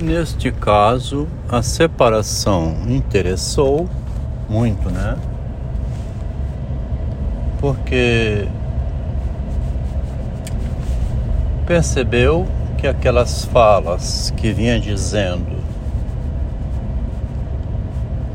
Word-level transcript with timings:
Neste 0.00 0.50
caso, 0.50 1.28
a 1.46 1.60
separação 1.60 2.74
interessou 2.88 3.86
muito, 4.48 4.88
né? 4.88 5.18
Porque 7.60 8.48
percebeu 11.66 12.48
que 12.78 12.86
aquelas 12.86 13.44
falas 13.44 14.32
que 14.38 14.54
vinha 14.54 14.80
dizendo 14.80 15.62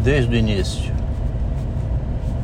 desde 0.04 0.36
o 0.36 0.38
início, 0.38 0.94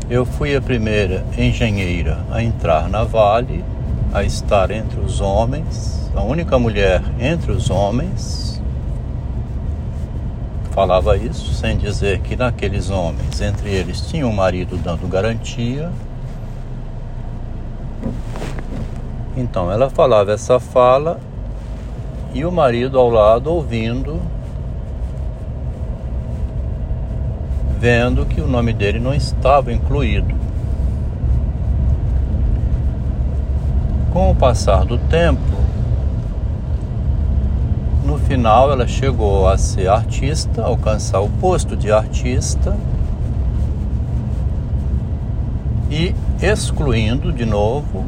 eu 0.09 0.25
fui 0.25 0.55
a 0.55 0.61
primeira 0.61 1.23
engenheira 1.37 2.17
a 2.31 2.41
entrar 2.41 2.89
na 2.89 3.03
Vale, 3.03 3.63
a 4.11 4.23
estar 4.23 4.71
entre 4.71 4.99
os 4.99 5.21
homens, 5.21 6.09
a 6.15 6.23
única 6.23 6.57
mulher 6.57 7.03
entre 7.19 7.51
os 7.51 7.69
homens 7.69 8.51
falava 10.71 11.17
isso, 11.17 11.53
sem 11.53 11.77
dizer 11.77 12.19
que 12.21 12.35
naqueles 12.35 12.89
homens, 12.89 13.41
entre 13.41 13.69
eles, 13.69 14.01
tinha 14.01 14.25
um 14.25 14.33
marido 14.33 14.77
dando 14.77 15.07
garantia. 15.07 15.91
Então 19.35 19.71
ela 19.71 19.89
falava 19.89 20.31
essa 20.31 20.59
fala 20.59 21.19
e 22.33 22.45
o 22.45 22.51
marido 22.51 22.97
ao 22.97 23.09
lado 23.09 23.51
ouvindo, 23.51 24.21
vendo 27.77 28.25
que 28.25 28.39
o 28.39 28.47
nome 28.47 28.71
dele 28.73 28.99
não 28.99 29.13
estava 29.13 29.71
incluído. 29.73 30.33
Com 34.11 34.31
o 34.31 34.35
passar 34.35 34.85
do 34.85 34.97
tempo, 34.97 35.60
final 38.31 38.71
ela 38.71 38.87
chegou 38.87 39.45
a 39.45 39.57
ser 39.57 39.89
artista, 39.89 40.63
alcançar 40.63 41.19
o 41.19 41.27
posto 41.27 41.75
de 41.75 41.91
artista 41.91 42.77
e 45.89 46.15
excluindo 46.41 47.33
de 47.33 47.45
novo 47.45 48.05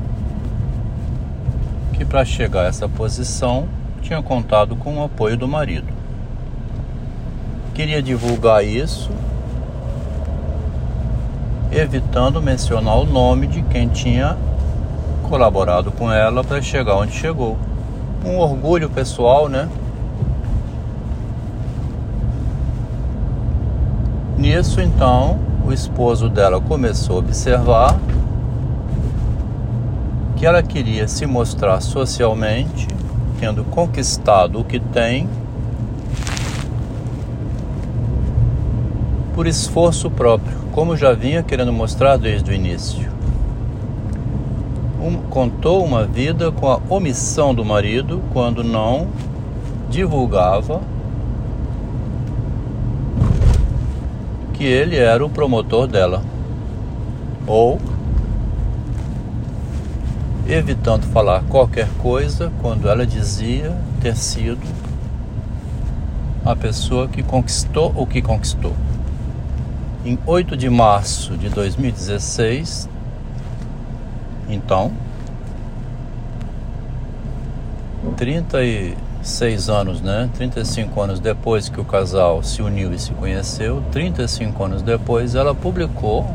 que 1.91 2.05
para 2.05 2.23
chegar 2.23 2.61
a 2.61 2.67
essa 2.67 2.87
posição 2.87 3.65
tinha 4.01 4.23
contado 4.23 4.77
com 4.77 4.95
o 4.95 5.03
apoio 5.03 5.35
do 5.35 5.45
marido. 5.45 5.91
Queria 7.73 8.01
divulgar 8.01 8.63
isso, 8.63 9.11
evitando 11.69 12.41
mencionar 12.41 12.97
o 12.97 13.05
nome 13.05 13.45
de 13.45 13.61
quem 13.63 13.89
tinha 13.89 14.37
colaborado 15.23 15.91
com 15.91 16.09
ela 16.09 16.45
para 16.45 16.61
chegar 16.61 16.95
onde 16.95 17.11
chegou. 17.11 17.57
Um 18.23 18.37
orgulho 18.37 18.89
pessoal, 18.89 19.49
né? 19.49 19.67
Nisso, 24.37 24.81
então, 24.81 25.39
o 25.65 25.71
esposo 25.71 26.27
dela 26.27 26.59
começou 26.59 27.17
a 27.17 27.19
observar 27.19 27.97
que 30.35 30.45
ela 30.45 30.61
queria 30.61 31.07
se 31.07 31.25
mostrar 31.25 31.79
socialmente, 31.79 32.87
tendo 33.39 33.63
conquistado 33.63 34.59
o 34.59 34.63
que 34.63 34.79
tem, 34.79 35.29
por 39.33 39.47
esforço 39.47 40.09
próprio, 40.09 40.57
como 40.71 40.97
já 40.97 41.13
vinha 41.13 41.43
querendo 41.43 41.71
mostrar 41.71 42.17
desde 42.17 42.51
o 42.51 42.53
início. 42.53 43.11
Um, 45.01 45.17
contou 45.29 45.83
uma 45.83 46.05
vida 46.05 46.51
com 46.51 46.69
a 46.69 46.79
omissão 46.89 47.53
do 47.53 47.63
marido 47.63 48.21
quando 48.31 48.63
não 48.63 49.07
divulgava 49.89 50.81
que 54.53 54.63
ele 54.63 54.95
era 54.95 55.25
o 55.25 55.29
promotor 55.29 55.87
dela. 55.87 56.23
Ou 57.45 57.79
evitando 60.47 61.05
falar 61.07 61.43
qualquer 61.49 61.87
coisa 61.99 62.51
quando 62.61 62.87
ela 62.87 63.05
dizia 63.05 63.75
ter 64.01 64.15
sido 64.15 64.61
a 66.45 66.55
pessoa 66.55 67.07
que 67.07 67.23
conquistou 67.23 67.93
o 67.95 68.05
que 68.05 68.21
conquistou. 68.21 68.73
Em 70.05 70.19
8 70.25 70.57
de 70.57 70.69
março 70.69 71.37
de 71.37 71.49
2016, 71.49 72.89
então, 74.49 74.91
30 78.17 78.63
e 78.63 78.97
seis 79.23 79.69
anos, 79.69 80.01
né? 80.01 80.29
35 80.35 81.01
anos 81.01 81.19
depois 81.19 81.69
que 81.69 81.79
o 81.79 81.85
casal 81.85 82.43
se 82.43 82.61
uniu 82.61 82.93
e 82.93 82.99
se 82.99 83.11
conheceu, 83.13 83.81
35 83.91 84.63
anos 84.63 84.81
depois, 84.81 85.33
ela 85.33 85.55
publicou 85.55 86.29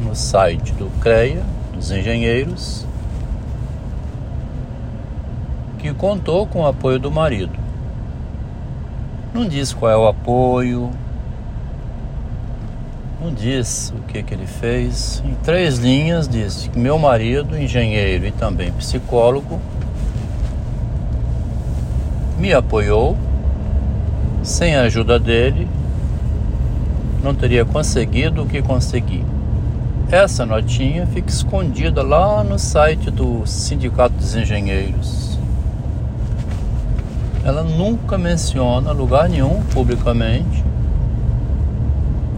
no 0.00 0.14
site 0.14 0.72
do 0.72 0.90
CREA, 1.00 1.42
dos 1.72 1.90
engenheiros, 1.90 2.84
que 5.78 5.94
contou 5.94 6.46
com 6.46 6.62
o 6.62 6.66
apoio 6.66 6.98
do 6.98 7.10
marido. 7.10 7.52
Não 9.32 9.46
diz 9.46 9.72
qual 9.72 9.90
é 9.90 9.96
o 9.96 10.06
apoio, 10.06 10.90
não 13.20 13.32
diz 13.32 13.92
o 13.96 14.02
que, 14.02 14.22
que 14.22 14.34
ele 14.34 14.46
fez. 14.46 15.22
Em 15.24 15.34
três 15.36 15.78
linhas 15.78 16.28
diz 16.28 16.68
que 16.72 16.78
meu 16.78 16.98
marido, 16.98 17.58
engenheiro 17.58 18.26
e 18.26 18.30
também 18.30 18.70
psicólogo, 18.72 19.60
me 22.44 22.52
apoiou. 22.52 23.16
Sem 24.42 24.76
a 24.76 24.82
ajuda 24.82 25.18
dele, 25.18 25.66
não 27.22 27.34
teria 27.34 27.64
conseguido 27.64 28.42
o 28.42 28.46
que 28.46 28.60
consegui. 28.60 29.24
Essa 30.10 30.44
notinha 30.44 31.06
fica 31.06 31.30
escondida 31.30 32.02
lá 32.02 32.44
no 32.44 32.58
site 32.58 33.10
do 33.10 33.46
Sindicato 33.46 34.14
dos 34.16 34.36
Engenheiros. 34.36 35.38
Ela 37.42 37.62
nunca 37.62 38.18
menciona 38.18 38.92
lugar 38.92 39.26
nenhum 39.26 39.62
publicamente 39.72 40.62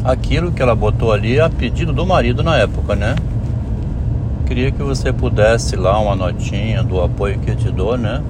aquilo 0.04 0.52
que 0.52 0.62
ela 0.62 0.76
botou 0.76 1.12
ali 1.12 1.40
a 1.40 1.50
pedido 1.50 1.92
do 1.92 2.06
marido 2.06 2.44
na 2.44 2.56
época, 2.56 2.94
né? 2.94 3.16
Queria 4.46 4.70
que 4.70 4.84
você 4.84 5.12
pudesse 5.12 5.74
lá 5.74 5.98
uma 5.98 6.14
notinha 6.14 6.84
do 6.84 7.00
apoio 7.00 7.40
que 7.40 7.56
te 7.56 7.72
dou, 7.72 7.98
né? 7.98 8.22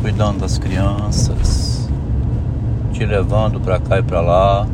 Cuidando 0.00 0.40
das 0.40 0.58
crianças, 0.58 1.88
te 2.92 3.04
levando 3.04 3.60
para 3.60 3.78
cá 3.78 3.98
e 3.98 4.02
para 4.02 4.20
lá. 4.20 4.66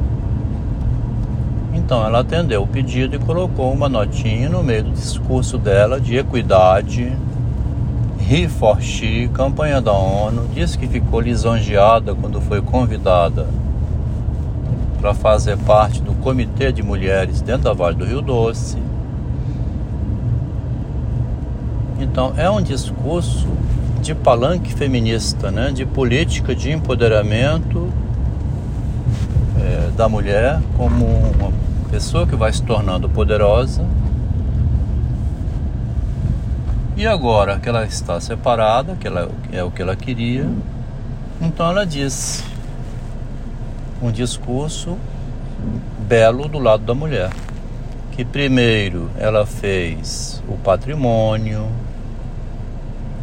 Então 1.75 2.05
ela 2.05 2.21
atendeu 2.21 2.63
o 2.63 2.67
pedido 2.67 3.17
e 3.17 3.19
colocou 3.19 3.73
uma 3.73 3.89
notinha 3.89 4.49
no 4.49 4.63
meio 4.63 4.85
do 4.85 4.91
discurso 4.91 5.59
dela 5.59 6.01
de 6.01 6.17
equidade, 6.17 7.13
He 8.29 8.49
for 8.49 8.81
She, 8.81 9.29
campanha 9.33 9.81
da 9.81 9.93
ONU, 9.93 10.49
disse 10.53 10.77
que 10.77 10.89
ficou 10.89 11.21
lisonjeada 11.21 12.15
quando 12.15 12.41
foi 12.41 12.61
convidada 12.61 13.47
para 15.01 15.15
fazer 15.15 15.57
parte 15.59 16.03
do 16.03 16.13
Comitê 16.15 16.73
de 16.73 16.83
Mulheres 16.83 17.41
dentro 17.41 17.65
da 17.65 17.73
Vale 17.73 17.95
do 17.95 18.05
Rio 18.05 18.21
Doce. 18.21 18.79
Então 22.01 22.33
é 22.37 22.51
um 22.51 22.61
discurso 22.61 23.47
de 24.01 24.15
palanque 24.15 24.73
feminista, 24.75 25.51
né? 25.51 25.71
de 25.73 25.85
política 25.85 26.55
de 26.55 26.71
empoderamento 26.71 27.93
é, 29.61 29.91
da 29.97 30.09
mulher 30.09 30.61
como 30.77 31.07
uma 31.07 31.53
pessoa 31.91 32.27
que 32.27 32.37
vai 32.37 32.53
se 32.53 32.63
tornando 32.63 33.09
poderosa. 33.09 33.85
E 36.97 37.07
agora 37.07 37.59
que 37.59 37.69
ela 37.69 37.85
está 37.85 38.21
separada, 38.21 38.97
que 38.97 39.07
ela, 39.07 39.31
é 39.53 39.63
o 39.63 39.71
que 39.71 39.83
ela 39.83 39.95
queria, 39.95 40.49
então 41.41 41.71
ela 41.71 41.85
disse 41.85 42.43
um 44.03 44.11
discurso 44.11 44.97
belo 45.99 46.49
do 46.49 46.59
lado 46.59 46.85
da 46.85 46.95
mulher. 46.95 47.31
Que 48.13 48.25
primeiro 48.25 49.11
ela 49.19 49.45
fez 49.45 50.43
o 50.49 50.57
patrimônio, 50.57 51.69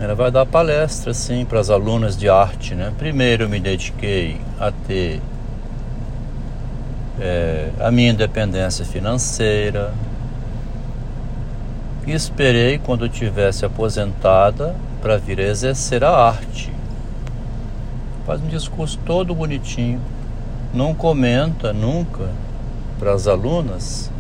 ela 0.03 0.15
vai 0.15 0.29
dar 0.29 0.45
palestra, 0.45 1.11
assim, 1.11 1.45
para 1.45 1.61
as 1.61 1.69
alunas 1.69 2.17
de 2.17 2.27
arte, 2.27 2.75
né? 2.75 2.91
Primeiro 2.97 3.45
eu 3.45 3.50
me 3.50 3.57
dediquei 3.57 4.38
a 4.59 4.69
ter 4.69 5.21
é, 7.21 7.69
a 7.79 7.89
minha 7.89 8.11
independência 8.11 8.83
financeira. 8.83 9.94
E 12.05 12.11
esperei 12.11 12.79
quando 12.79 13.07
tivesse 13.07 13.63
aposentada 13.63 14.75
para 15.01 15.17
vir 15.17 15.39
a 15.39 15.44
exercer 15.44 16.03
a 16.03 16.09
arte. 16.09 16.69
Faz 18.25 18.41
um 18.41 18.47
discurso 18.47 18.99
todo 19.06 19.33
bonitinho. 19.33 20.01
Não 20.73 20.94
comenta 20.94 21.71
nunca 21.71 22.27
para 22.99 23.13
as 23.13 23.25
alunas 23.25 24.11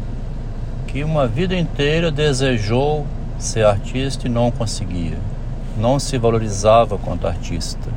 que 0.87 1.03
uma 1.03 1.27
vida 1.27 1.53
inteira 1.53 2.09
desejou 2.09 3.05
ser 3.37 3.65
artista 3.65 4.27
e 4.27 4.29
não 4.29 4.49
conseguia 4.49 5.32
não 5.77 5.99
se 5.99 6.17
valorizava 6.17 6.97
quanto 6.97 7.27
artista. 7.27 7.89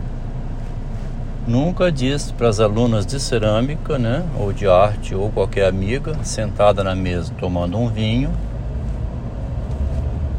Nunca 1.46 1.93
disse 1.93 2.32
para 2.32 2.49
as 2.49 2.58
alunas 2.58 3.06
de 3.06 3.20
cerâmica, 3.20 3.99
né, 3.99 4.25
ou 4.38 4.52
de 4.52 4.67
arte, 4.67 5.14
ou 5.14 5.31
qualquer 5.31 5.69
amiga, 5.69 6.17
sentada 6.25 6.82
na 6.82 6.94
mesa 6.94 7.32
tomando 7.38 7.78
um 7.78 7.88
vinho. 7.88 8.31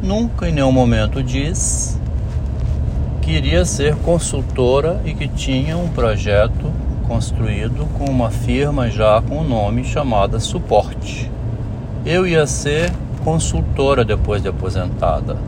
Nunca 0.02 0.48
em 0.48 0.52
nenhum 0.52 0.70
momento 0.70 1.22
disse 1.22 1.98
que 3.22 3.32
iria 3.32 3.64
ser 3.64 3.96
consultora 3.96 5.00
e 5.04 5.14
que 5.14 5.26
tinha 5.28 5.78
um 5.78 5.88
projeto 5.88 6.70
construído 7.06 7.88
com 7.96 8.04
uma 8.04 8.30
firma 8.30 8.90
já 8.90 9.22
com 9.22 9.38
o 9.38 9.44
nome 9.44 9.84
chamada 9.84 10.38
Suporte. 10.38 11.30
Eu 12.04 12.26
ia 12.26 12.46
ser 12.46 12.92
consultora 13.24 14.04
depois 14.04 14.42
de 14.42 14.48
aposentada. 14.48 15.38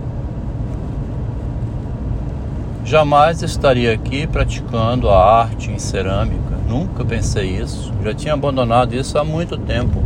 Jamais 2.91 3.41
estaria 3.41 3.95
aqui 3.95 4.27
praticando 4.27 5.09
a 5.09 5.43
arte 5.43 5.71
em 5.71 5.79
cerâmica. 5.79 6.57
Nunca 6.69 7.05
pensei 7.05 7.57
isso. 7.57 7.95
Já 8.03 8.13
tinha 8.13 8.35
abandonado 8.35 8.97
isso 8.97 9.17
há 9.17 9.23
muito 9.23 9.57
tempo. 9.57 10.03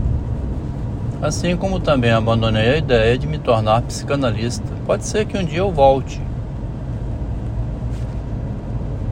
Assim 1.22 1.56
como 1.56 1.80
também 1.80 2.10
abandonei 2.10 2.68
a 2.68 2.76
ideia 2.76 3.16
de 3.16 3.26
me 3.26 3.38
tornar 3.38 3.80
psicanalista. 3.80 4.70
Pode 4.84 5.06
ser 5.06 5.24
que 5.24 5.38
um 5.38 5.42
dia 5.42 5.60
eu 5.60 5.72
volte. 5.72 6.20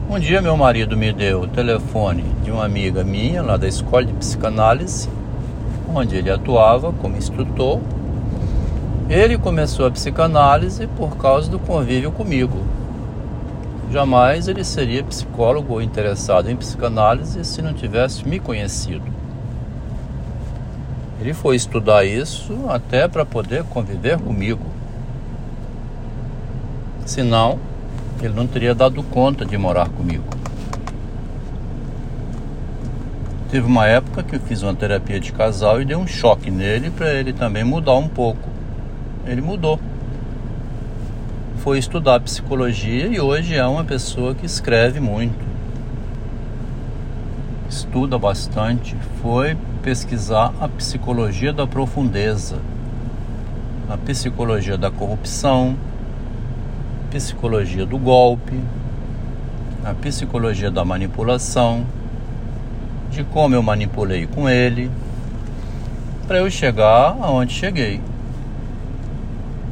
Um 0.07 0.19
dia 0.19 0.39
meu 0.39 0.55
marido 0.55 0.95
me 0.95 1.11
deu 1.11 1.41
o 1.41 1.47
telefone 1.47 2.23
de 2.43 2.51
uma 2.51 2.65
amiga 2.65 3.03
minha 3.03 3.41
lá 3.41 3.57
da 3.57 3.67
escola 3.67 4.05
de 4.05 4.13
psicanálise, 4.13 5.09
onde 5.91 6.15
ele 6.15 6.29
atuava 6.29 6.93
como 6.93 7.17
instrutor. 7.17 7.79
Ele 9.09 9.35
começou 9.35 9.87
a 9.87 9.91
psicanálise 9.91 10.85
por 10.95 11.17
causa 11.17 11.49
do 11.49 11.57
convívio 11.57 12.11
comigo. 12.11 12.82
Jamais 13.93 14.47
ele 14.47 14.63
seria 14.63 15.03
psicólogo 15.03 15.73
ou 15.73 15.79
interessado 15.79 16.49
em 16.49 16.55
psicanálise 16.55 17.45
se 17.45 17.61
não 17.61 17.75
tivesse 17.75 18.27
me 18.27 18.39
conhecido. 18.39 19.05
Ele 21.21 21.31
foi 21.31 21.55
estudar 21.55 22.03
isso 22.03 22.67
até 22.69 23.07
para 23.07 23.23
poder 23.23 23.63
conviver 23.65 24.17
comigo. 24.17 24.65
Senão, 27.05 27.59
ele 28.19 28.33
não 28.33 28.47
teria 28.47 28.73
dado 28.73 29.03
conta 29.03 29.45
de 29.45 29.55
morar 29.59 29.89
comigo. 29.89 30.25
Teve 33.51 33.67
uma 33.67 33.85
época 33.85 34.23
que 34.23 34.37
eu 34.37 34.39
fiz 34.39 34.63
uma 34.63 34.73
terapia 34.73 35.19
de 35.19 35.31
casal 35.31 35.79
e 35.79 35.85
dei 35.85 35.95
um 35.95 36.07
choque 36.07 36.49
nele 36.49 36.89
para 36.89 37.13
ele 37.13 37.31
também 37.31 37.63
mudar 37.63 37.93
um 37.93 38.07
pouco. 38.07 38.49
Ele 39.27 39.39
mudou 39.39 39.79
foi 41.63 41.77
estudar 41.77 42.19
psicologia 42.19 43.07
e 43.07 43.21
hoje 43.21 43.55
é 43.55 43.65
uma 43.65 43.85
pessoa 43.85 44.35
que 44.35 44.45
escreve 44.45 44.99
muito. 44.99 45.45
Estuda 47.69 48.19
bastante, 48.19 48.97
foi 49.21 49.55
pesquisar 49.81 50.53
a 50.59 50.67
psicologia 50.67 51.53
da 51.53 51.65
profundeza, 51.65 52.57
a 53.89 53.97
psicologia 53.97 54.77
da 54.77 54.91
corrupção, 54.91 55.77
psicologia 57.09 57.85
do 57.85 57.97
golpe, 57.97 58.59
a 59.85 59.93
psicologia 59.93 60.69
da 60.69 60.83
manipulação, 60.83 61.85
de 63.09 63.23
como 63.23 63.55
eu 63.55 63.63
manipulei 63.63 64.27
com 64.27 64.49
ele, 64.49 64.91
para 66.27 66.39
eu 66.39 66.51
chegar 66.51 67.15
aonde 67.21 67.53
cheguei 67.53 68.01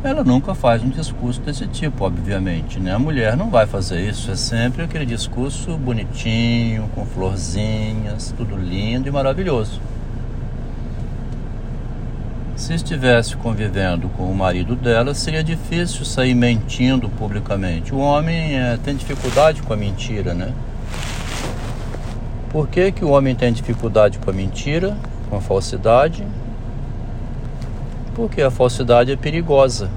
ela 0.03 0.23
nunca 0.23 0.55
faz 0.55 0.83
um 0.83 0.89
discurso 0.89 1.39
desse 1.41 1.67
tipo, 1.67 2.03
obviamente, 2.03 2.79
né? 2.79 2.93
A 2.93 2.99
mulher 2.99 3.37
não 3.37 3.49
vai 3.49 3.67
fazer 3.67 4.01
isso, 4.01 4.31
é 4.31 4.35
sempre 4.35 4.83
aquele 4.83 5.05
discurso 5.05 5.77
bonitinho, 5.77 6.89
com 6.95 7.05
florzinhas, 7.05 8.33
tudo 8.35 8.55
lindo 8.55 9.07
e 9.07 9.11
maravilhoso. 9.11 9.79
Se 12.55 12.73
estivesse 12.73 13.35
convivendo 13.37 14.09
com 14.09 14.23
o 14.23 14.35
marido 14.35 14.75
dela, 14.75 15.13
seria 15.13 15.43
difícil 15.43 16.03
sair 16.03 16.33
mentindo 16.33 17.07
publicamente. 17.09 17.93
O 17.93 17.99
homem 17.99 18.57
é, 18.57 18.77
tem 18.83 18.95
dificuldade 18.95 19.61
com 19.61 19.73
a 19.73 19.77
mentira, 19.77 20.33
né? 20.33 20.51
Por 22.49 22.67
que, 22.67 22.91
que 22.91 23.05
o 23.05 23.09
homem 23.09 23.35
tem 23.35 23.53
dificuldade 23.53 24.19
com 24.19 24.29
a 24.29 24.33
mentira, 24.33 24.97
com 25.29 25.37
a 25.37 25.41
falsidade? 25.41 26.25
Porque 28.15 28.41
a 28.41 28.51
falsidade 28.51 29.11
é 29.11 29.15
perigosa. 29.15 29.89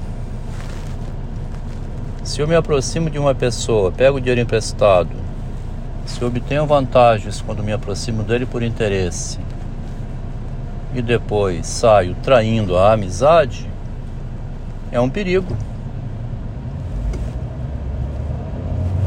Se 2.23 2.41
eu 2.41 2.49
me 2.49 2.55
aproximo 2.55 3.11
de 3.11 3.19
uma 3.19 3.35
pessoa, 3.35 3.93
pego 3.93 4.21
dinheiro 4.21 4.41
emprestado, 4.41 5.11
se 6.07 6.23
eu 6.23 6.29
obtenho 6.29 6.65
vantagens 6.65 7.43
quando 7.43 7.63
me 7.63 7.73
aproximo 7.73 8.23
dele 8.23 8.47
por 8.47 8.63
interesse 8.63 9.39
e 10.95 11.03
depois 11.03 11.67
saio 11.67 12.15
traindo 12.23 12.77
a 12.77 12.93
amizade, 12.93 13.69
é 14.93 15.01
um 15.01 15.11
perigo. 15.11 15.57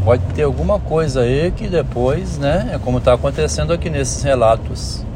Pode 0.04 0.24
ter 0.36 0.44
alguma 0.44 0.80
coisa 0.80 1.22
aí 1.22 1.52
que 1.52 1.68
depois, 1.68 2.38
né, 2.38 2.72
é 2.74 2.78
como 2.78 2.98
está 2.98 3.14
acontecendo 3.14 3.74
aqui 3.74 3.90
nesses 3.90 4.22
relatos 4.22 5.07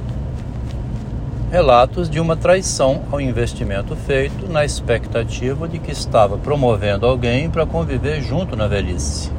relatos 1.52 2.10
de 2.10 2.18
uma 2.18 2.38
traição 2.38 3.02
ao 3.12 3.20
investimento 3.20 3.94
feito 3.94 4.50
na 4.50 4.64
expectativa 4.64 5.68
de 5.68 5.80
que 5.80 5.92
estava 5.92 6.38
promovendo 6.38 7.06
alguém 7.06 7.50
para 7.50 7.66
conviver 7.66 8.22
junto 8.22 8.56
na 8.56 8.68
velhice. 8.68 9.30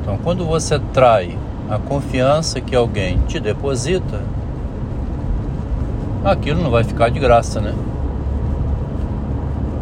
Então, 0.00 0.16
quando 0.18 0.46
você 0.46 0.78
trai 0.94 1.36
a 1.68 1.78
confiança 1.78 2.60
que 2.60 2.76
alguém 2.76 3.18
te 3.26 3.40
deposita, 3.40 4.20
aquilo 6.24 6.62
não 6.62 6.70
vai 6.70 6.84
ficar 6.84 7.10
de 7.10 7.18
graça, 7.18 7.60
né? 7.60 7.74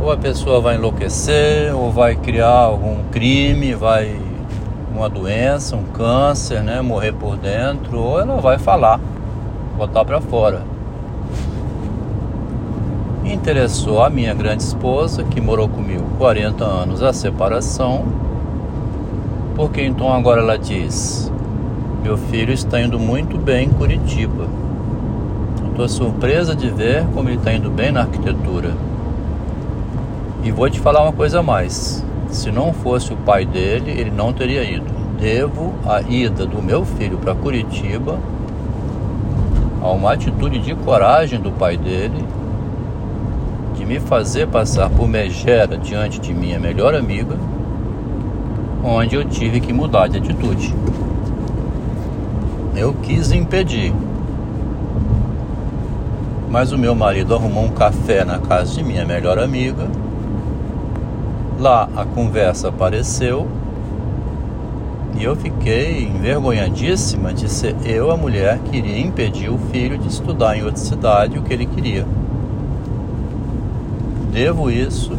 Ou 0.03 0.11
a 0.11 0.17
pessoa 0.17 0.63
vai 0.63 0.77
enlouquecer, 0.77 1.77
ou 1.77 1.93
vai 1.93 2.17
criar 2.17 2.49
algum 2.49 3.05
crime, 3.11 3.75
vai 3.75 4.19
uma 4.95 5.11
doença, 5.11 5.77
um 5.77 5.85
câncer, 5.85 6.63
né, 6.63 6.81
morrer 6.81 7.13
por 7.13 7.37
dentro, 7.37 7.99
ou 7.99 8.21
ela 8.21 8.41
vai 8.41 8.59
falar 8.59 8.99
botar 9.77 10.05
para 10.05 10.21
fora. 10.21 10.63
Interessou 13.25 14.03
a 14.03 14.11
minha 14.11 14.35
grande 14.35 14.63
esposa, 14.63 15.25
que 15.25 15.41
morou 15.41 15.69
comigo 15.69 16.05
40 16.19 16.65
anos 16.65 17.03
a 17.03 17.13
separação, 17.13 18.05
porque 19.57 19.83
então 19.83 20.13
agora 20.13 20.41
ela 20.41 20.59
diz: 20.59 21.33
Meu 22.03 22.17
filho 22.17 22.53
está 22.53 22.81
indo 22.81 22.99
muito 22.99 23.39
bem 23.39 23.67
em 23.67 23.71
Curitiba. 23.71 24.47
Estou 25.71 25.89
surpresa 25.89 26.55
de 26.55 26.69
ver 26.69 27.05
como 27.15 27.29
ele 27.29 27.39
está 27.39 27.53
indo 27.53 27.71
bem 27.71 27.91
na 27.91 28.03
arquitetura. 28.03 28.73
E 30.45 30.53
vou 30.53 30.69
te 30.69 30.79
falar 30.79 31.03
uma 31.03 31.13
coisa 31.13 31.41
a 31.41 31.43
mais: 31.43 32.05
se 32.29 32.53
não 32.53 32.73
fosse 32.73 33.13
o 33.13 33.17
pai 33.17 33.47
dele, 33.47 33.91
ele 33.91 34.11
não 34.11 34.33
teria 34.33 34.63
ido. 34.63 34.87
Devo 35.19 35.73
a 35.87 36.03
ida 36.03 36.45
do 36.45 36.63
meu 36.63 36.85
filho 36.85 37.17
para 37.17 37.35
Curitiba 37.35 38.19
a 39.85 39.91
uma 39.91 40.15
atitude 40.15 40.61
de 40.61 40.75
coragem 40.75 41.39
do 41.39 41.53
pai 41.53 41.77
dele 41.77 42.25
de 43.77 43.85
me 43.85 44.01
fazer 44.01 44.49
passar 44.49 44.89
por 44.89 45.07
megera 45.07 45.77
diante 45.77 46.19
de 46.19 46.33
minha 46.33 46.59
melhor 46.59 46.95
amiga, 46.95 47.37
onde 48.83 49.15
eu 49.15 49.27
tive 49.27 49.61
que 49.61 49.75
mudar 49.75 50.09
de 50.09 50.17
atitude. 50.17 50.75
Eu 52.75 52.95
quis 52.95 53.31
impedir, 53.31 53.93
mas 56.49 56.73
o 56.73 56.79
meu 56.79 56.95
marido 56.95 57.35
arrumou 57.35 57.65
um 57.65 57.73
café 57.73 58.25
na 58.25 58.39
casa 58.39 58.73
de 58.73 58.83
minha 58.83 59.05
melhor 59.05 59.39
amiga. 59.39 59.87
Lá 61.61 61.91
a 61.95 62.07
conversa 62.07 62.69
apareceu 62.69 63.47
e 65.17 65.25
eu 65.25 65.37
fiquei 65.37 66.05
envergonhadíssima 66.05 67.33
de 67.33 67.49
ser 67.49 67.75
eu 67.85 68.11
a 68.11 68.17
mulher 68.17 68.59
que 68.59 68.77
iria 68.77 68.99
impedir 68.99 69.49
o 69.49 69.59
filho 69.71 69.97
de 69.97 70.09
estudar 70.09 70.57
em 70.57 70.65
outra 70.65 70.81
cidade 70.81 71.39
o 71.39 71.43
que 71.43 71.53
ele 71.53 71.67
queria. 71.67 72.05
Devo 74.33 74.71
isso, 74.71 75.17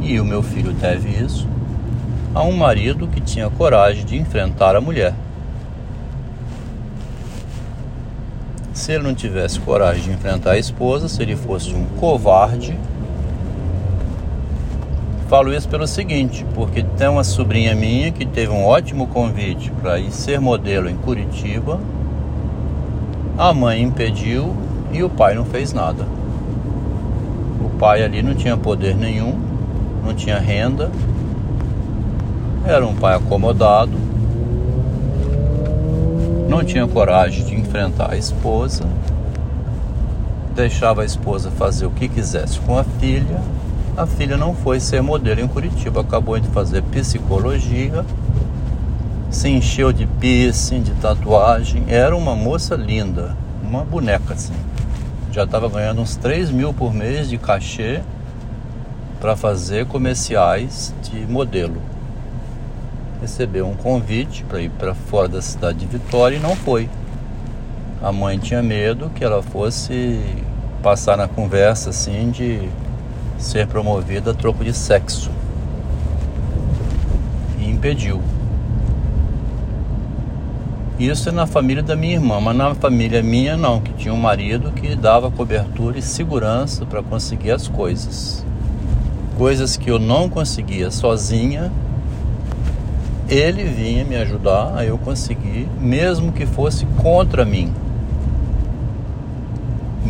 e 0.00 0.20
o 0.20 0.24
meu 0.24 0.42
filho 0.42 0.72
deve 0.72 1.08
isso, 1.08 1.48
a 2.34 2.42
um 2.42 2.56
marido 2.56 3.08
que 3.08 3.20
tinha 3.20 3.50
coragem 3.50 4.04
de 4.04 4.16
enfrentar 4.16 4.76
a 4.76 4.80
mulher. 4.80 5.14
Se 8.72 8.92
ele 8.92 9.02
não 9.02 9.14
tivesse 9.14 9.58
coragem 9.58 10.04
de 10.04 10.10
enfrentar 10.10 10.52
a 10.52 10.58
esposa, 10.58 11.08
se 11.08 11.20
ele 11.20 11.34
fosse 11.34 11.74
um 11.74 11.84
covarde, 11.98 12.78
Falo 15.30 15.54
isso 15.54 15.68
pelo 15.68 15.86
seguinte, 15.86 16.44
porque 16.56 16.82
tem 16.82 17.06
uma 17.06 17.22
sobrinha 17.22 17.72
minha 17.72 18.10
que 18.10 18.26
teve 18.26 18.52
um 18.52 18.66
ótimo 18.66 19.06
convite 19.06 19.70
para 19.80 20.00
ir 20.00 20.10
ser 20.10 20.40
modelo 20.40 20.90
em 20.90 20.96
Curitiba. 20.96 21.78
A 23.38 23.54
mãe 23.54 23.80
impediu 23.80 24.56
e 24.92 25.04
o 25.04 25.08
pai 25.08 25.36
não 25.36 25.44
fez 25.44 25.72
nada. 25.72 26.04
O 27.64 27.70
pai 27.78 28.02
ali 28.02 28.22
não 28.22 28.34
tinha 28.34 28.56
poder 28.56 28.96
nenhum, 28.96 29.38
não 30.04 30.12
tinha 30.14 30.38
renda, 30.40 30.90
era 32.66 32.84
um 32.84 32.96
pai 32.96 33.14
acomodado 33.14 34.10
não 36.48 36.64
tinha 36.64 36.84
coragem 36.88 37.44
de 37.44 37.54
enfrentar 37.54 38.10
a 38.10 38.16
esposa, 38.16 38.82
deixava 40.52 41.02
a 41.02 41.04
esposa 41.04 41.48
fazer 41.48 41.86
o 41.86 41.90
que 41.90 42.08
quisesse 42.08 42.58
com 42.58 42.76
a 42.76 42.82
filha. 42.82 43.40
A 43.96 44.06
filha 44.06 44.36
não 44.36 44.54
foi 44.54 44.80
ser 44.80 45.02
modelo 45.02 45.40
em 45.40 45.48
Curitiba, 45.48 46.00
acabou 46.00 46.38
de 46.38 46.48
fazer 46.48 46.82
psicologia, 46.84 48.04
se 49.30 49.48
encheu 49.48 49.92
de 49.92 50.06
piercing, 50.06 50.82
de 50.82 50.92
tatuagem. 50.92 51.84
Era 51.88 52.16
uma 52.16 52.34
moça 52.34 52.74
linda, 52.76 53.36
uma 53.62 53.84
boneca 53.84 54.34
assim. 54.34 54.54
Já 55.32 55.44
estava 55.44 55.68
ganhando 55.68 56.00
uns 56.00 56.16
3 56.16 56.50
mil 56.50 56.72
por 56.72 56.94
mês 56.94 57.28
de 57.28 57.36
cachê 57.36 58.00
para 59.20 59.36
fazer 59.36 59.86
comerciais 59.86 60.94
de 61.02 61.26
modelo. 61.26 61.80
Recebeu 63.20 63.68
um 63.68 63.74
convite 63.74 64.44
para 64.44 64.62
ir 64.62 64.70
para 64.70 64.94
fora 64.94 65.28
da 65.28 65.42
cidade 65.42 65.80
de 65.80 65.86
Vitória 65.86 66.36
e 66.36 66.40
não 66.40 66.56
foi. 66.56 66.88
A 68.02 68.10
mãe 68.10 68.38
tinha 68.38 68.62
medo 68.62 69.10
que 69.14 69.22
ela 69.22 69.42
fosse 69.42 70.18
passar 70.82 71.18
na 71.18 71.28
conversa 71.28 71.90
assim 71.90 72.30
de 72.30 72.68
ser 73.40 73.66
promovida 73.66 74.30
a 74.30 74.34
troco 74.34 74.64
de 74.64 74.72
sexo. 74.72 75.30
E 77.58 77.68
impediu. 77.68 78.20
Isso 80.98 81.28
é 81.30 81.32
na 81.32 81.46
família 81.46 81.82
da 81.82 81.96
minha 81.96 82.14
irmã, 82.14 82.40
mas 82.40 82.54
na 82.54 82.74
família 82.74 83.22
minha 83.22 83.56
não, 83.56 83.80
que 83.80 83.92
tinha 83.94 84.12
um 84.12 84.18
marido 84.18 84.70
que 84.70 84.94
dava 84.94 85.30
cobertura 85.30 85.98
e 85.98 86.02
segurança 86.02 86.84
para 86.84 87.02
conseguir 87.02 87.52
as 87.52 87.66
coisas. 87.66 88.44
Coisas 89.38 89.76
que 89.76 89.90
eu 89.90 89.98
não 89.98 90.28
conseguia 90.28 90.90
sozinha, 90.90 91.72
ele 93.28 93.64
vinha 93.64 94.04
me 94.04 94.16
ajudar 94.16 94.74
a 94.76 94.84
eu 94.84 94.98
conseguir, 94.98 95.66
mesmo 95.80 96.32
que 96.32 96.44
fosse 96.44 96.84
contra 97.00 97.44
mim 97.44 97.72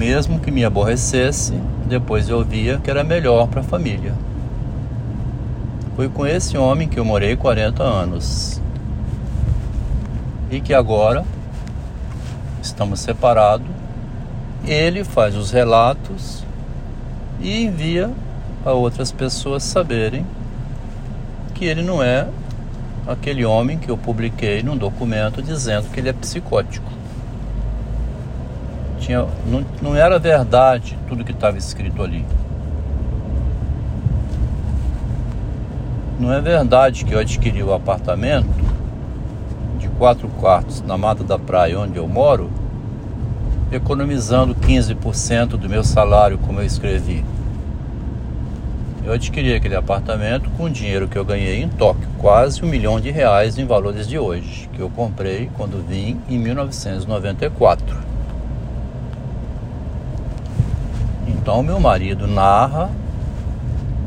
mesmo 0.00 0.40
que 0.40 0.50
me 0.50 0.64
aborrecesse, 0.64 1.52
depois 1.90 2.28
eu 2.28 2.44
via 2.44 2.78
que 2.78 2.88
era 2.88 3.02
melhor 3.02 3.49
para 3.49 3.61
a 3.61 3.64
família. 3.64 4.14
Foi 5.97 6.09
com 6.09 6.25
esse 6.25 6.56
homem 6.56 6.88
que 6.88 6.99
eu 6.99 7.04
morei 7.04 7.35
40 7.35 7.82
anos. 7.82 8.62
E 10.50 10.61
que 10.61 10.73
agora 10.73 11.25
estamos 12.62 13.00
separados. 13.00 13.66
Ele 14.64 15.02
faz 15.02 15.35
os 15.35 15.50
relatos 15.50 16.44
e 17.40 17.64
envia 17.64 18.11
para 18.62 18.73
outras 18.73 19.11
pessoas 19.11 19.64
saberem 19.64 20.25
que 21.54 21.64
ele 21.64 21.82
não 21.82 22.02
é 22.02 22.28
aquele 23.06 23.44
homem 23.44 23.78
que 23.78 23.90
eu 23.90 23.99
publiquei 23.99 24.62
num 24.62 24.76
documento 24.76 25.42
dizendo 25.42 25.90
que 25.90 25.99
ele 25.99 26.11
é 26.11 26.12
psicótico 26.12 26.89
tinha, 29.11 29.26
não, 29.47 29.64
não 29.83 29.97
era 29.97 30.19
verdade 30.21 30.97
tudo 31.09 31.25
que 31.25 31.33
estava 31.33 31.59
escrito 31.59 32.00
ali. 32.02 32.25
Não 36.19 36.33
é 36.33 36.40
verdade 36.40 37.05
que 37.05 37.12
eu 37.12 37.19
adquiri 37.19 37.62
o 37.62 37.73
apartamento 37.73 38.49
de 39.79 39.88
quatro 39.88 40.29
quartos 40.29 40.83
na 40.83 40.97
Mata 40.97 41.25
da 41.25 41.38
Praia, 41.38 41.81
onde 41.81 41.97
eu 41.97 42.07
moro, 42.07 42.50
economizando 43.73 44.55
15% 44.55 45.57
do 45.57 45.69
meu 45.69 45.83
salário, 45.83 46.38
como 46.38 46.61
eu 46.61 46.67
escrevi. 46.67 47.25
Eu 49.02 49.14
adquiri 49.14 49.55
aquele 49.55 49.75
apartamento 49.75 50.49
com 50.50 50.64
o 50.64 50.71
dinheiro 50.71 51.09
que 51.09 51.19
eu 51.19 51.25
ganhei 51.25 51.62
em 51.62 51.69
Tóquio, 51.69 52.07
quase 52.19 52.62
um 52.62 52.69
milhão 52.69 53.00
de 53.00 53.11
reais 53.11 53.59
em 53.59 53.64
valores 53.64 54.07
de 54.07 54.19
hoje, 54.19 54.69
que 54.75 54.81
eu 54.81 54.90
comprei 54.90 55.50
quando 55.57 55.85
vim 55.85 56.21
em 56.29 56.38
1994. 56.38 58.10
Então 61.40 61.62
meu 61.62 61.80
marido 61.80 62.26
narra, 62.26 62.90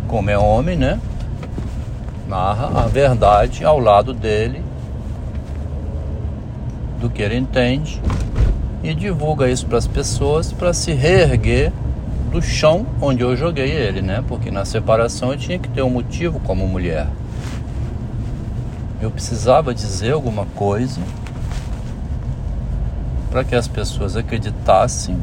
como 0.08 0.30
é 0.30 0.38
homem, 0.38 0.78
né? 0.78 1.00
Narra 2.28 2.84
a 2.84 2.88
verdade 2.88 3.66
ao 3.66 3.80
lado 3.80 4.14
dele, 4.14 4.64
do 7.02 7.10
que 7.10 7.24
ele 7.24 7.36
entende, 7.36 8.00
e 8.84 8.94
divulga 8.94 9.50
isso 9.50 9.66
para 9.66 9.80
as 9.80 9.88
pessoas 9.88 10.54
para 10.54 10.74
se 10.74 10.94
reerguer 10.94 11.74
do 12.32 12.40
chão 12.40 12.86
onde 13.02 13.24
eu 13.24 13.36
joguei 13.36 13.72
ele, 13.72 14.02
né? 14.02 14.24
Porque 14.28 14.52
na 14.52 14.64
separação 14.64 15.32
eu 15.32 15.38
tinha 15.38 15.58
que 15.58 15.70
ter 15.70 15.82
um 15.82 15.90
motivo 15.90 16.40
como 16.40 16.68
mulher. 16.68 17.08
Eu 19.02 19.10
precisava 19.10 19.74
dizer 19.74 20.14
alguma 20.14 20.46
coisa 20.56 21.02
para 23.32 23.44
que 23.44 23.56
as 23.56 23.68
pessoas 23.68 24.16
acreditassem 24.16 25.18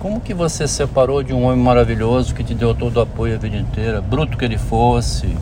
como 0.00 0.18
que 0.18 0.32
você 0.32 0.66
separou 0.66 1.22
de 1.22 1.34
um 1.34 1.44
homem 1.44 1.62
maravilhoso 1.62 2.34
que 2.34 2.42
te 2.42 2.54
deu 2.54 2.74
todo 2.74 2.96
o 2.96 3.00
apoio 3.02 3.34
a 3.34 3.38
vida 3.38 3.56
inteira, 3.56 4.00
bruto 4.00 4.36
que 4.38 4.44
ele 4.46 4.56
fosse, 4.56 5.36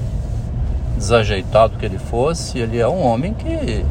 desajeitado 0.97 1.79
que 1.79 1.87
ele 1.87 1.97
fosse, 1.97 2.59
ele 2.59 2.77
é 2.77 2.89
um 2.89 3.07
homem 3.07 3.33
que 3.33 3.85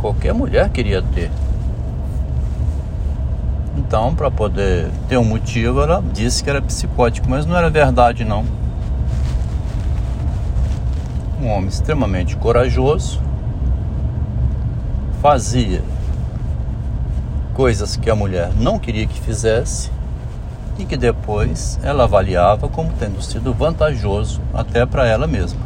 qualquer 0.00 0.32
mulher 0.32 0.70
queria 0.70 1.02
ter. 1.02 1.30
Então, 3.76 4.14
para 4.14 4.30
poder 4.30 4.90
ter 5.06 5.18
um 5.18 5.24
motivo, 5.24 5.82
ela 5.82 6.02
disse 6.14 6.42
que 6.42 6.48
era 6.48 6.62
psicótico, 6.62 7.28
mas 7.28 7.44
não 7.44 7.54
era 7.54 7.68
verdade 7.68 8.24
não. 8.24 8.46
Um 11.42 11.50
homem 11.50 11.68
extremamente 11.68 12.36
corajoso, 12.38 13.20
fazia 15.20 15.82
coisas 17.54 17.96
que 17.96 18.10
a 18.10 18.14
mulher 18.14 18.50
não 18.56 18.78
queria 18.78 19.06
que 19.06 19.20
fizesse 19.20 19.90
e 20.78 20.84
que 20.84 20.96
depois 20.96 21.78
ela 21.82 22.04
avaliava 22.04 22.68
como 22.68 22.92
tendo 22.98 23.22
sido 23.22 23.52
vantajoso 23.52 24.40
até 24.54 24.86
para 24.86 25.06
ela 25.06 25.26
mesma. 25.26 25.60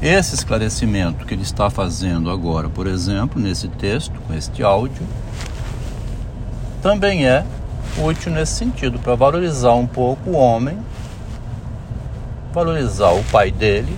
Esse 0.00 0.34
esclarecimento 0.34 1.26
que 1.26 1.34
ele 1.34 1.42
está 1.42 1.68
fazendo 1.68 2.30
agora, 2.30 2.68
por 2.68 2.86
exemplo, 2.86 3.40
nesse 3.40 3.66
texto, 3.68 4.20
com 4.26 4.32
este 4.32 4.62
áudio, 4.62 5.04
também 6.80 7.26
é 7.26 7.44
útil 7.98 8.32
nesse 8.32 8.52
sentido, 8.52 8.98
para 9.00 9.16
valorizar 9.16 9.74
um 9.74 9.86
pouco 9.86 10.30
o 10.30 10.36
homem, 10.36 10.78
valorizar 12.52 13.10
o 13.10 13.24
pai 13.24 13.50
dele, 13.50 13.96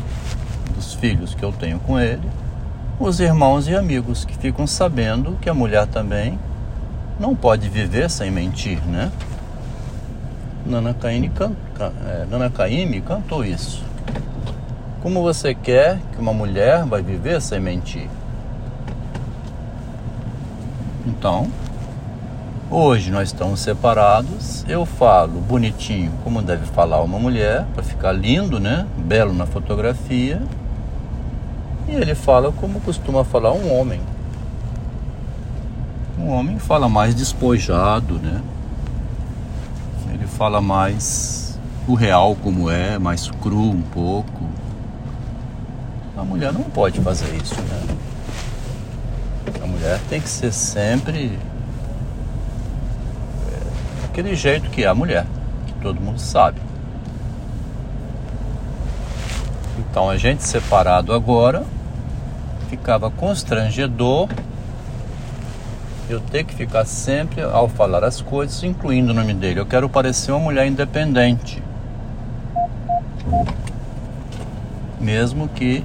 dos 0.74 0.94
filhos 0.94 1.34
que 1.34 1.44
eu 1.44 1.52
tenho 1.52 1.78
com 1.80 2.00
ele, 2.00 2.26
os 3.00 3.18
irmãos 3.18 3.66
e 3.66 3.74
amigos 3.74 4.26
que 4.26 4.36
ficam 4.36 4.66
sabendo 4.66 5.38
que 5.40 5.48
a 5.48 5.54
mulher 5.54 5.86
também 5.86 6.38
não 7.18 7.34
pode 7.34 7.66
viver 7.70 8.10
sem 8.10 8.30
mentir, 8.30 8.78
né? 8.86 9.10
Nana 10.66 10.92
Caymmi, 10.92 11.30
can... 11.30 11.52
é, 12.06 13.00
cantou 13.00 13.42
isso. 13.42 13.82
Como 15.02 15.22
você 15.22 15.54
quer 15.54 15.98
que 16.12 16.20
uma 16.20 16.34
mulher 16.34 16.84
vai 16.84 17.02
viver 17.02 17.40
sem 17.40 17.58
mentir? 17.58 18.06
Então, 21.06 21.50
hoje 22.70 23.10
nós 23.10 23.28
estamos 23.28 23.60
separados. 23.60 24.62
Eu 24.68 24.84
falo 24.84 25.40
bonitinho 25.40 26.12
como 26.22 26.42
deve 26.42 26.66
falar 26.66 27.00
uma 27.00 27.18
mulher, 27.18 27.64
para 27.72 27.82
ficar 27.82 28.12
lindo, 28.12 28.60
né? 28.60 28.86
Belo 28.98 29.32
na 29.32 29.46
fotografia 29.46 30.42
e 31.90 31.94
ele 31.96 32.14
fala 32.14 32.52
como 32.52 32.80
costuma 32.80 33.24
falar 33.24 33.52
um 33.52 33.76
homem. 33.76 34.00
Um 36.16 36.28
homem 36.28 36.56
fala 36.58 36.88
mais 36.88 37.16
despojado, 37.16 38.14
né? 38.20 38.40
Ele 40.12 40.24
fala 40.26 40.60
mais 40.60 41.58
o 41.88 41.94
real 41.94 42.36
como 42.36 42.70
é, 42.70 42.96
mais 42.96 43.28
cru 43.28 43.70
um 43.70 43.82
pouco. 43.82 44.44
A 46.16 46.22
mulher 46.22 46.52
não 46.52 46.62
pode 46.62 47.00
fazer 47.00 47.34
isso, 47.34 47.60
né? 47.60 47.96
A 49.60 49.66
mulher 49.66 49.98
tem 50.08 50.20
que 50.20 50.28
ser 50.28 50.52
sempre 50.52 51.36
é, 53.48 54.04
aquele 54.04 54.36
jeito 54.36 54.70
que 54.70 54.84
é 54.84 54.86
a 54.86 54.94
mulher, 54.94 55.26
que 55.66 55.72
todo 55.82 56.00
mundo 56.00 56.20
sabe. 56.20 56.60
Então 59.76 60.08
a 60.08 60.16
gente 60.16 60.44
separado 60.44 61.12
agora 61.12 61.64
ficava 62.70 63.10
constrangedor 63.10 64.28
eu 66.08 66.20
ter 66.20 66.44
que 66.44 66.54
ficar 66.54 66.84
sempre 66.84 67.42
ao 67.42 67.68
falar 67.68 68.02
as 68.04 68.20
coisas, 68.20 68.62
incluindo 68.62 69.10
o 69.10 69.14
nome 69.14 69.34
dele. 69.34 69.60
Eu 69.60 69.66
quero 69.66 69.88
parecer 69.88 70.32
uma 70.32 70.40
mulher 70.40 70.66
independente. 70.66 71.62
Mesmo 75.00 75.48
que 75.48 75.84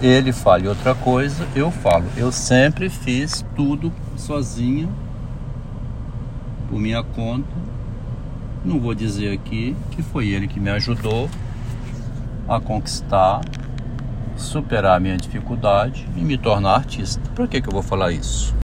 ele 0.00 0.32
fale 0.32 0.68
outra 0.68 0.94
coisa, 0.94 1.46
eu 1.54 1.70
falo. 1.70 2.04
Eu 2.16 2.30
sempre 2.30 2.90
fiz 2.90 3.44
tudo 3.54 3.92
sozinho, 4.16 4.90
por 6.68 6.78
minha 6.78 7.02
conta. 7.02 7.48
Não 8.64 8.78
vou 8.78 8.94
dizer 8.94 9.32
aqui 9.32 9.74
que 9.92 10.02
foi 10.02 10.28
ele 10.28 10.46
que 10.46 10.60
me 10.60 10.70
ajudou 10.70 11.30
a 12.48 12.60
conquistar 12.60 13.40
superar 14.36 14.96
a 14.96 15.00
minha 15.00 15.16
dificuldade 15.16 16.06
e 16.16 16.20
me 16.20 16.36
tornar 16.36 16.74
artista. 16.74 17.20
Por 17.34 17.48
que, 17.48 17.60
que 17.60 17.68
eu 17.68 17.72
vou 17.72 17.82
falar 17.82 18.12
isso? 18.12 18.54